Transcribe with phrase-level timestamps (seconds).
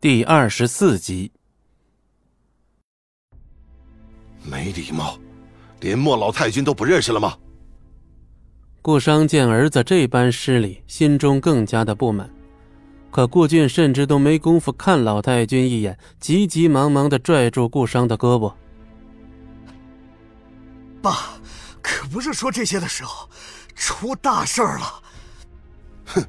[0.00, 1.32] 第二十四集。
[4.44, 5.18] 没礼貌，
[5.80, 7.36] 连莫老太君都不认识了吗？
[8.80, 12.32] 顾商见儿子这般失礼，心中更加的不满。
[13.10, 18.54] 可顾俊甚至都没工夫看老太君一眼，急急忙忙的拽住顾商的胳膊
[21.02, 21.40] ：“爸，
[21.82, 23.28] 可不是说这些的时候，
[23.74, 25.02] 出大事了。”
[26.06, 26.24] 哼，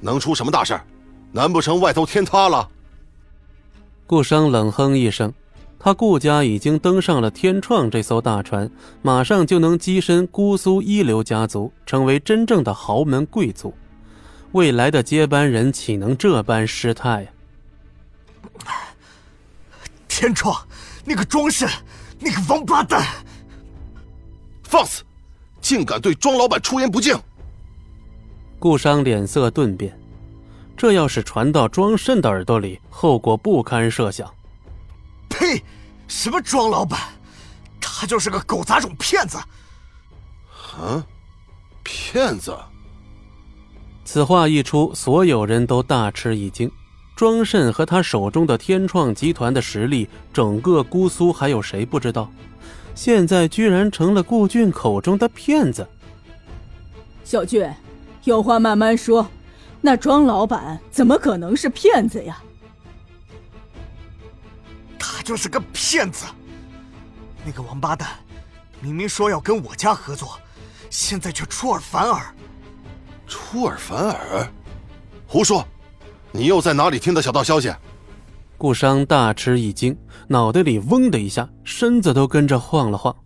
[0.00, 0.80] 能出什么大事？
[1.30, 2.66] 难不成外头天塌了？
[4.06, 5.32] 顾商冷哼一声，
[5.78, 13.74] 他顾家已经登上了天创这艘大船，马上就能跻身姑苏一流家族，成为真正的豪门贵族。
[14.52, 17.30] 未来的接班人岂能这般失态呀？
[20.06, 20.54] 天创，
[21.04, 21.68] 那个庄慎，
[22.18, 23.02] 那个王八蛋！
[24.62, 25.02] 放肆！
[25.60, 27.18] 竟敢对庄老板出言不敬！
[28.58, 29.98] 顾商脸色顿变，
[30.82, 34.28] 这要是传到庄慎的耳朵里，后果不堪设想。
[35.28, 35.62] 呸！
[36.08, 36.98] 什么庄老板？
[37.80, 39.38] 他就是个狗杂种骗子！
[40.76, 41.06] 啊，
[41.84, 42.58] 骗子！
[44.04, 46.68] 此话一出，所有人都大吃一惊。
[47.14, 52.28] 庄慎和他手中的天创集团的实力，整个姑苏还有谁不知道？
[52.96, 55.86] 现在居然成了顾俊口中的骗子。
[57.22, 57.72] 小俊，
[58.24, 59.24] 有话慢慢说。
[59.84, 62.40] 那庄老板怎么可能是骗子呀？
[64.98, 66.24] 他就是个骗子！
[67.44, 68.08] 那个王八蛋，
[68.80, 70.38] 明明说要跟我家合作，
[70.88, 72.32] 现在却出尔反尔。
[73.26, 74.48] 出尔反尔，
[75.26, 75.66] 胡说！
[76.30, 77.74] 你又在哪里听的小道消息？
[78.56, 79.98] 顾商大吃一惊，
[80.28, 83.16] 脑袋里嗡的一下，身子都跟着晃了晃。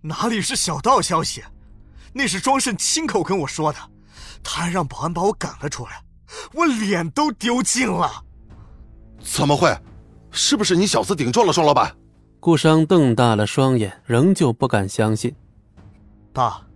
[0.00, 1.44] 哪里是小道消息？
[2.14, 3.78] 那是庄慎亲口跟我说的，
[4.42, 6.02] 他还让保安把我赶了出来，
[6.54, 8.24] 我脸都丢尽了。
[9.22, 9.76] 怎么会？
[10.30, 11.94] 是不是你小子顶撞了庄老板？
[12.38, 15.34] 顾商瞪大了双眼，仍旧不敢相信。
[16.32, 16.66] 爸。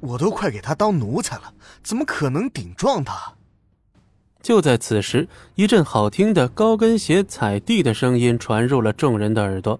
[0.00, 3.34] 我都快给他当奴才了，怎么可能顶撞他？
[4.42, 9.78] 就在此时，一阵好听的高跟鞋踩地的声音传入了众人的耳朵。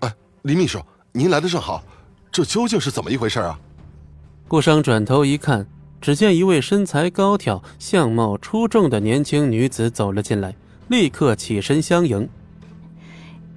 [0.00, 0.78] 哎，李秘书，
[1.12, 1.82] 您来的正好，
[2.30, 3.58] 这究竟是怎么一回事啊？
[4.46, 5.66] 顾商转头一看，
[6.00, 10.54] 只见一位身材高挑、相貌出众的年轻女子走了进来，
[10.88, 12.28] 立刻起身相迎。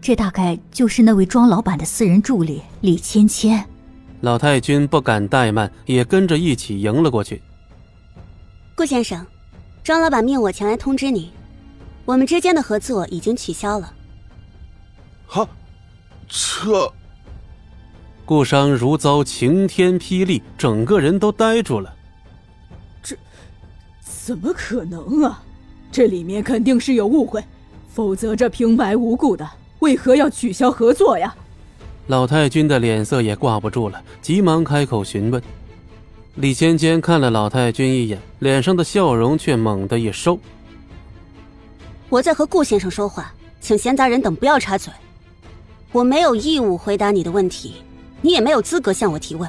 [0.02, 3.64] 这大概就是那位庄老板的私人助理李芊芊。
[4.20, 7.42] 老太君不敢怠慢，也跟着一起迎了过去。
[8.76, 9.26] 顾先生，
[9.84, 11.32] 庄老板命我前来通知你，
[12.04, 13.94] 我们之间的合作已经取消了。
[15.26, 15.48] 哈，
[16.28, 16.92] 这……
[18.26, 21.94] 顾商如遭晴天霹雳，整个人都呆住了。
[23.04, 23.16] 这
[24.02, 25.44] 怎么可能啊？
[25.92, 27.44] 这里面肯定是有误会，
[27.94, 29.48] 否则这平白无故的，
[29.80, 31.36] 为何要取消合作呀？
[32.08, 35.42] 老太君的脸色也挂不住了，急忙开口询问。
[36.36, 40.40] 李芊芊看了老太君一眼，脸上的笑容却猛地一收。
[42.10, 43.32] 我在和顾先生说话，
[43.62, 44.92] 请闲杂人等不要插嘴。
[45.92, 47.84] 我没有义务回答你的问题，
[48.22, 49.48] 你也没有资格向我提问。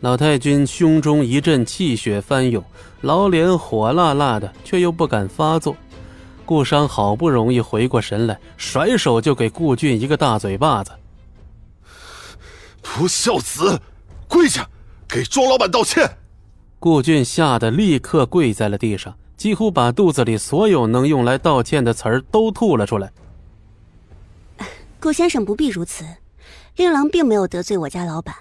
[0.00, 2.64] 老太君胸中一阵气血翻涌，
[3.02, 5.76] 老脸火辣辣的，却又不敢发作。
[6.46, 10.92] 顾商好不容易回过神来，甩手就给顾俊一个大嘴巴子。
[12.80, 13.78] 不孝子，
[14.26, 14.66] 跪下，
[15.06, 16.16] 给庄老板道歉！
[16.78, 23.12] 顾俊吓得立刻跪在了地上，几乎把肚子里所有能用来道歉的词儿都吐了出来。
[24.98, 26.06] 顾先生不必如此，
[26.76, 28.34] 令郎并没有得罪我家老板。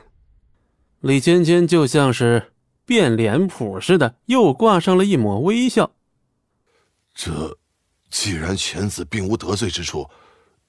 [1.02, 2.52] 李芊芊就像是
[2.86, 5.92] 变脸谱似的，又挂上了一抹微笑。
[7.14, 7.58] 这，
[8.10, 10.10] 既然犬子并无得罪之处，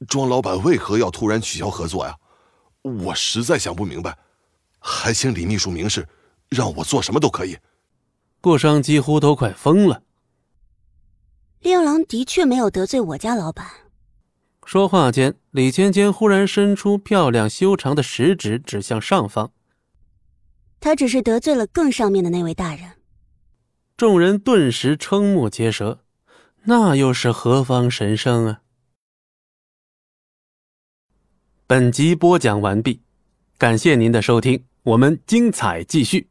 [0.06, 2.16] 庄老板为何要突然取消合作呀？
[2.82, 4.16] 我实在想不明白，
[4.78, 6.08] 还请李秘书明示，
[6.48, 7.58] 让我做什么都可以。
[8.40, 10.02] 顾商几乎都快疯了。
[11.60, 13.66] 令郎的确没有得罪我家老板。
[14.64, 19.50] 说话间，李芊芊忽然伸出漂亮修长的食指，指向上方。
[20.80, 22.92] 他只是得罪了更上面的那位大人。
[23.96, 26.00] 众人顿时瞠目结舌，
[26.64, 28.62] 那又是何方神圣啊？
[31.66, 33.02] 本集播讲完毕，
[33.58, 36.28] 感谢您的收听，我们精彩继续。